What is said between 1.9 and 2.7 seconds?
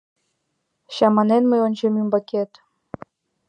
ӱмбакет...»